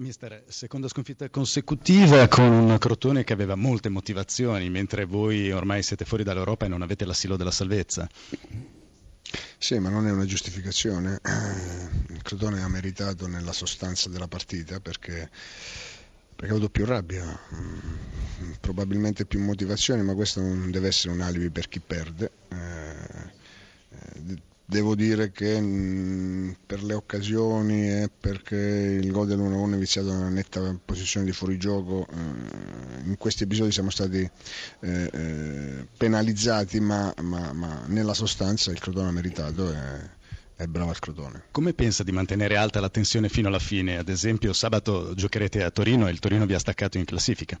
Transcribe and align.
Mister, 0.00 0.44
seconda 0.48 0.88
sconfitta 0.88 1.28
consecutiva 1.28 2.26
con 2.26 2.50
un 2.50 2.78
Crotone 2.78 3.22
che 3.22 3.34
aveva 3.34 3.54
molte 3.54 3.90
motivazioni, 3.90 4.70
mentre 4.70 5.04
voi 5.04 5.52
ormai 5.52 5.82
siete 5.82 6.06
fuori 6.06 6.24
dall'Europa 6.24 6.64
e 6.64 6.68
non 6.68 6.80
avete 6.80 7.04
l'asilo 7.04 7.36
della 7.36 7.50
salvezza. 7.50 8.08
Sì, 9.58 9.78
ma 9.78 9.90
non 9.90 10.06
è 10.06 10.10
una 10.10 10.24
giustificazione. 10.24 11.20
Il 12.08 12.22
Crotone 12.22 12.62
ha 12.62 12.68
meritato 12.68 13.26
nella 13.26 13.52
sostanza 13.52 14.08
della 14.08 14.26
partita 14.26 14.80
perché, 14.80 15.28
perché 16.34 16.50
ha 16.50 16.56
avuto 16.56 16.70
più 16.70 16.86
rabbia, 16.86 17.38
mm, 17.54 18.52
probabilmente 18.58 19.26
più 19.26 19.38
motivazioni, 19.38 20.02
ma 20.02 20.14
questo 20.14 20.40
non 20.40 20.70
deve 20.70 20.88
essere 20.88 21.12
un 21.12 21.20
alibi 21.20 21.50
per 21.50 21.68
chi 21.68 21.80
perde. 21.80 22.30
Eh, 24.70 24.74
Devo 24.80 24.94
dire 24.94 25.32
che 25.32 25.60
mh, 25.60 26.56
per 26.64 26.82
le 26.82 26.94
occasioni 26.94 27.88
e 27.88 28.10
perché 28.20 28.56
il 28.56 29.10
gol 29.10 29.26
dell'1-1 29.26 29.72
è 29.72 29.76
iniziato 29.76 30.10
una 30.10 30.28
netta 30.28 30.78
posizione 30.84 31.26
di 31.26 31.32
fuorigioco, 31.32 32.06
eh, 32.08 33.08
in 33.08 33.16
questi 33.18 33.42
episodi 33.42 33.72
siamo 33.72 33.90
stati 33.90 34.18
eh, 34.80 35.10
eh, 35.12 35.86
penalizzati, 35.96 36.80
ma, 36.80 37.12
ma, 37.22 37.52
ma, 37.52 37.82
nella 37.86 38.14
sostanza 38.14 38.70
il 38.70 38.78
Crotone 38.78 39.08
ha 39.08 39.12
meritato. 39.12 39.72
E, 39.72 40.18
è 40.60 40.66
bravo 40.66 40.90
il 40.90 40.98
Crotone. 40.98 41.44
Come 41.52 41.72
pensa 41.72 42.02
di 42.02 42.12
mantenere 42.12 42.56
alta 42.56 42.80
la 42.80 42.90
tensione 42.90 43.30
fino 43.30 43.48
alla 43.48 43.58
fine? 43.58 43.96
Ad 43.96 44.10
esempio, 44.10 44.52
sabato 44.52 45.14
giocherete 45.14 45.62
a 45.62 45.70
Torino 45.70 46.06
e 46.06 46.10
il 46.10 46.18
Torino 46.18 46.44
vi 46.44 46.52
ha 46.52 46.58
staccato 46.58 46.98
in 46.98 47.06
classifica. 47.06 47.58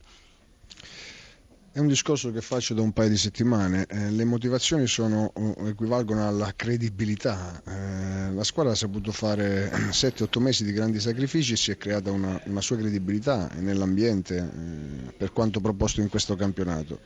È 1.72 1.78
un 1.78 1.86
discorso 1.86 2.32
che 2.32 2.40
faccio 2.40 2.74
da 2.74 2.82
un 2.82 2.92
paio 2.92 3.10
di 3.10 3.16
settimane. 3.16 3.86
Eh, 3.88 4.10
le 4.10 4.24
motivazioni 4.24 4.88
sono, 4.88 5.32
equivalgono 5.68 6.26
alla 6.26 6.52
credibilità. 6.56 7.62
Eh, 7.64 8.32
la 8.32 8.42
squadra 8.42 8.72
ha 8.72 8.74
saputo 8.74 9.12
fare 9.12 9.70
7-8 9.94 10.40
mesi 10.40 10.64
di 10.64 10.72
grandi 10.72 10.98
sacrifici 10.98 11.52
e 11.52 11.56
si 11.56 11.70
è 11.70 11.76
creata 11.76 12.10
una, 12.10 12.42
una 12.46 12.60
sua 12.60 12.76
credibilità 12.76 13.48
nell'ambiente 13.58 14.36
eh, 14.36 15.12
per 15.16 15.32
quanto 15.32 15.60
proposto 15.60 16.00
in 16.00 16.08
questo 16.08 16.34
campionato. 16.34 16.98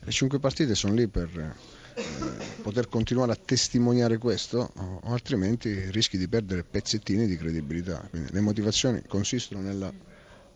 Le 0.00 0.10
cinque 0.10 0.38
partite 0.38 0.74
sono 0.74 0.92
lì 0.92 1.08
per 1.08 1.30
eh, 1.94 2.02
poter 2.60 2.90
continuare 2.90 3.32
a 3.32 3.38
testimoniare 3.42 4.18
questo, 4.18 4.72
o, 4.76 5.00
altrimenti 5.04 5.90
rischi 5.90 6.18
di 6.18 6.28
perdere 6.28 6.64
pezzettini 6.64 7.26
di 7.26 7.38
credibilità. 7.38 8.06
Quindi 8.10 8.30
le 8.30 8.40
motivazioni 8.40 9.02
consistono 9.08 9.62
nella 9.62 9.90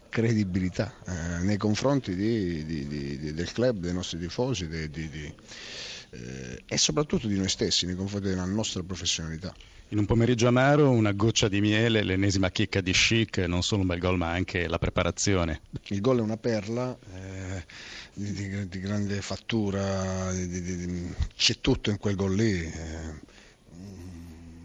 credibilità 0.09 0.93
eh, 1.07 1.43
nei 1.43 1.57
confronti 1.57 2.15
di, 2.15 2.65
di, 2.65 2.87
di, 2.87 3.35
del 3.35 3.53
club, 3.53 3.79
dei 3.79 3.93
nostri 3.93 4.19
tifosi 4.19 4.69
eh, 4.69 6.62
e 6.67 6.79
soprattutto 6.79 7.27
di 7.27 7.37
noi 7.37 7.49
stessi 7.49 7.87
nei 7.87 7.95
confronti 7.95 8.29
della 8.29 8.45
nostra 8.45 8.83
professionalità. 8.83 9.55
In 9.91 9.99
un 9.99 10.07
pomeriggio 10.07 10.49
amaro, 10.49 10.91
una 10.91 11.12
goccia 11.12 11.47
di 11.47 11.61
miele, 11.61 12.03
l'ennesima 12.03 12.51
chicca 12.51 12.81
di 12.81 12.91
chic, 12.91 13.39
non 13.39 13.62
solo 13.62 13.83
un 13.83 13.87
bel 13.87 14.01
gol 14.01 14.17
ma 14.17 14.31
anche 14.31 14.67
la 14.67 14.79
preparazione. 14.79 15.61
Il 15.89 16.01
gol 16.01 16.19
è 16.19 16.23
una 16.23 16.37
perla 16.37 16.97
eh, 17.15 17.65
di, 18.12 18.33
di, 18.33 18.69
di, 18.69 18.81
grande 18.81 19.23
fattura, 19.23 20.33
di, 20.33 21.15
c'è 21.37 21.61
tutto 21.61 21.91
in 21.91 21.99
quel 21.99 22.17
gol 22.17 22.34
lì. 22.34 22.62
Eh, 22.62 23.34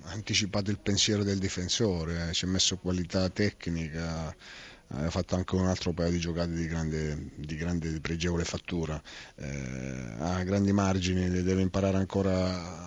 ha 0.06 0.14
anticipato 0.14 0.72
il 0.72 0.80
pensiero 0.80 1.24
del 1.24 1.38
difensore, 1.38 2.30
eh, 2.30 2.34
ci 2.34 2.46
ha 2.46 2.48
messo 2.48 2.78
qualità 2.78 3.30
tecnica 3.30 4.36
ha 4.94 5.10
fatto 5.10 5.36
anche 5.36 5.56
un 5.56 5.68
altro 5.68 5.94
paio 5.94 6.12
di 6.12 6.20
giocate 6.20 6.52
di 6.52 6.68
grande, 6.68 7.32
di 7.36 7.56
grande 7.56 8.00
pregevole 8.00 8.44
fattura, 8.44 9.02
eh, 9.36 10.16
ha 10.20 10.44
grandi 10.44 10.72
margini, 10.72 11.30
deve 11.30 11.62
imparare 11.62 11.98
ancora 11.98 12.81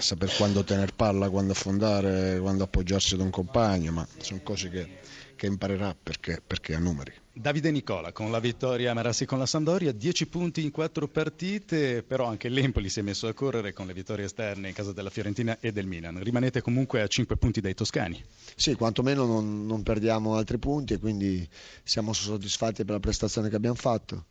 saper 0.00 0.34
quando 0.36 0.64
tenere 0.64 0.92
palla, 0.94 1.30
quando 1.30 1.52
affondare, 1.52 2.38
quando 2.40 2.64
appoggiarsi 2.64 3.14
ad 3.14 3.20
un 3.20 3.30
compagno, 3.30 3.92
ma 3.92 4.06
sono 4.18 4.40
cose 4.42 4.68
che, 4.68 4.98
che 5.36 5.46
imparerà 5.46 5.96
perché, 6.00 6.42
perché 6.46 6.74
ha 6.74 6.78
numeri. 6.78 7.12
Davide 7.32 7.70
Nicola 7.70 8.12
con 8.12 8.30
la 8.30 8.40
vittoria 8.40 8.90
a 8.90 8.94
Marassi 8.94 9.24
con 9.24 9.38
la 9.38 9.46
Sampdoria, 9.46 9.92
10 9.92 10.26
punti 10.26 10.62
in 10.62 10.70
4 10.70 11.08
partite, 11.08 12.02
però 12.02 12.26
anche 12.26 12.48
l'Empoli 12.48 12.90
si 12.90 13.00
è 13.00 13.02
messo 13.02 13.28
a 13.28 13.32
correre 13.32 13.72
con 13.72 13.86
le 13.86 13.94
vittorie 13.94 14.26
esterne 14.26 14.68
in 14.68 14.74
casa 14.74 14.92
della 14.92 15.08
Fiorentina 15.08 15.58
e 15.60 15.72
del 15.72 15.86
Milan. 15.86 16.22
Rimanete 16.22 16.60
comunque 16.60 17.00
a 17.00 17.06
5 17.06 17.36
punti 17.36 17.60
dai 17.60 17.72
toscani. 17.72 18.22
Sì, 18.54 18.74
quantomeno 18.74 19.24
non, 19.24 19.64
non 19.64 19.82
perdiamo 19.82 20.34
altri 20.34 20.58
punti 20.58 20.94
e 20.94 20.98
quindi 20.98 21.48
siamo 21.82 22.12
soddisfatti 22.12 22.84
per 22.84 22.94
la 22.94 23.00
prestazione 23.00 23.48
che 23.48 23.56
abbiamo 23.56 23.76
fatto. 23.76 24.26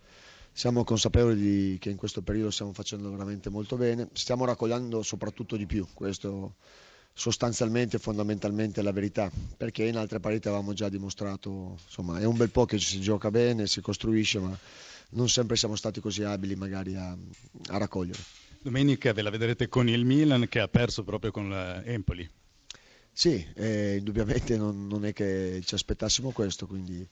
Siamo 0.51 0.83
consapevoli 0.83 1.35
di, 1.35 1.77
che 1.79 1.89
in 1.89 1.95
questo 1.95 2.21
periodo 2.21 2.51
stiamo 2.51 2.73
facendo 2.73 3.09
veramente 3.09 3.49
molto 3.49 3.77
bene, 3.77 4.09
stiamo 4.13 4.45
raccogliendo 4.45 5.01
soprattutto 5.03 5.55
di 5.55 5.65
più, 5.65 5.87
questo 5.93 6.55
sostanzialmente 7.13 7.97
e 7.97 7.99
fondamentalmente 7.99 8.81
la 8.81 8.91
verità, 8.91 9.29
perché 9.57 9.83
in 9.83 9.97
altre 9.97 10.19
partite 10.19 10.47
avevamo 10.47 10.73
già 10.73 10.87
dimostrato, 10.87 11.77
insomma, 11.83 12.19
è 12.19 12.25
un 12.25 12.37
bel 12.37 12.49
po' 12.49 12.65
che 12.65 12.79
si 12.79 13.01
gioca 13.01 13.29
bene, 13.29 13.67
si 13.67 13.81
costruisce, 13.81 14.39
ma 14.39 14.57
non 15.11 15.27
sempre 15.27 15.57
siamo 15.57 15.75
stati 15.75 15.99
così 15.99 16.23
abili 16.23 16.55
magari 16.55 16.95
a, 16.95 17.09
a 17.09 17.77
raccogliere. 17.77 18.19
Domenica 18.61 19.13
ve 19.13 19.21
la 19.21 19.29
vedrete 19.29 19.67
con 19.67 19.87
il 19.89 20.05
Milan 20.05 20.47
che 20.49 20.59
ha 20.59 20.67
perso 20.67 21.03
proprio 21.03 21.31
con 21.31 21.49
l'Empoli. 21.49 22.29
Sì, 23.11 23.45
eh, 23.55 23.97
indubbiamente 23.97 24.55
non, 24.55 24.87
non, 24.87 25.05
è 25.05 25.11
che 25.11 25.61
ci 25.65 25.73
aspettassimo 25.73 26.31
questo, 26.31 26.67
quindi 26.67 27.05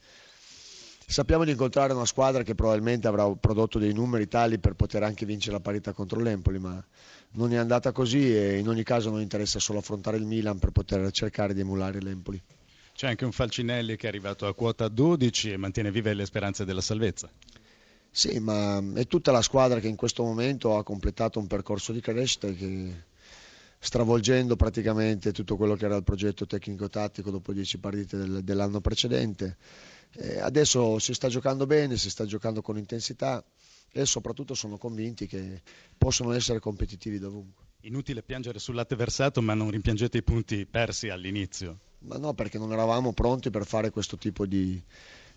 sappiamo 1.10 1.46
di 1.46 1.52
incontrare 1.52 1.94
una 1.94 2.06
squadra 2.06 2.44
che 2.44 2.54
probabilmente 2.54 3.08
avrà 3.08 3.34
prodotto 3.34 3.80
dei 3.80 3.94
numeri 3.94 4.28
tali 4.28 4.60
per 4.60 4.74
poter 4.74 5.04
anche 5.04 5.26
vincere 5.26 5.54
la 5.54 5.62
parità 5.62 5.94
contro 5.94 6.20
l'Empoli, 6.20 6.60
ma 6.60 6.84
non 7.32 7.54
è 7.54 7.56
andata 7.56 7.94
così 7.94 8.36
e 8.36 8.58
in 8.58 8.68
ogni 8.68 8.84
caso 8.84 9.10
non 9.10 9.22
interessa 9.22 9.58
solo 9.58 9.80
affrontare 9.80 10.18
il 10.18 10.26
Milan 10.26 10.60
per 10.60 10.72
poter 10.72 11.10
cercare 11.12 11.54
di 11.54 11.62
emulare 11.62 12.02
l'Empoli. 12.02 12.42
C'è 12.94 13.08
anche 13.08 13.24
un 13.24 13.32
Falcinelli 13.32 13.96
che 13.96 14.08
è 14.08 14.10
arrivato 14.10 14.48
a 14.48 14.54
quota 14.54 14.90
12 14.90 15.52
e 15.52 15.58
mantiene 15.58 15.92
vive 15.92 16.14
le 16.14 16.26
speranze 16.26 16.66
della 16.66 16.82
salvezza. 16.82 17.30
Sì, 18.10 18.40
ma 18.40 18.84
è 18.96 19.06
tutta 19.08 19.32
la 19.32 19.42
squadra 19.42 19.80
che 19.80 19.88
in 19.88 19.96
questo 19.96 20.24
momento 20.24 20.76
ha 20.76 20.84
completato 20.84 21.40
un 21.40 21.48
percorso 21.48 21.94
di 21.94 22.02
crescita 22.02 22.52
che 22.52 23.06
stravolgendo 23.80 24.56
praticamente 24.56 25.32
tutto 25.32 25.56
quello 25.56 25.76
che 25.76 25.86
era 25.86 25.96
il 25.96 26.04
progetto 26.04 26.46
tecnico-tattico 26.46 27.30
dopo 27.30 27.54
dieci 27.54 27.78
partite 27.78 28.18
del, 28.18 28.44
dell'anno 28.44 28.82
precedente. 28.82 29.58
E 30.20 30.40
adesso 30.40 30.98
si 30.98 31.14
sta 31.14 31.28
giocando 31.28 31.68
bene, 31.68 31.96
si 31.96 32.10
sta 32.10 32.26
giocando 32.26 32.64
con 32.64 32.78
intensità 32.78 33.44
e 33.92 34.06
soprattutto 34.06 34.56
sono 34.56 34.78
convinti 34.78 35.28
che 35.28 35.62
possono 35.96 36.32
essere 36.32 36.60
competitivi 36.60 37.20
dovunque. 37.20 37.66
Inutile 37.82 38.24
piangere 38.24 38.58
sul 38.58 38.76
latte 38.76 38.96
versato, 38.96 39.42
ma 39.42 39.54
non 39.54 39.70
rimpiangete 39.70 40.18
i 40.18 40.24
punti 40.24 40.66
persi 40.66 41.10
all'inizio. 41.10 41.80
Ma 42.00 42.18
no, 42.18 42.34
perché 42.34 42.58
non 42.58 42.72
eravamo 42.72 43.14
pronti 43.14 43.52
per 43.52 43.66
fare 43.66 43.92
questo 43.92 44.18
tipo 44.18 44.46
di, 44.46 44.82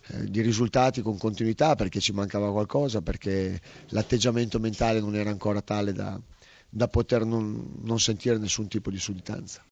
eh, 0.08 0.24
di 0.24 0.41
risultati 0.41 1.02
con 1.02 1.18
continuità, 1.18 1.74
perché 1.74 2.00
ci 2.00 2.12
mancava 2.12 2.50
qualcosa, 2.50 3.02
perché 3.02 3.60
l'atteggiamento 3.88 4.58
mentale 4.58 5.00
non 5.00 5.14
era 5.14 5.30
ancora 5.30 5.60
tale 5.60 5.92
da, 5.92 6.18
da 6.68 6.88
poter 6.88 7.24
non, 7.24 7.76
non 7.82 8.00
sentire 8.00 8.38
nessun 8.38 8.66
tipo 8.66 8.91
di 8.91 8.98
sudditanza. 8.98 9.62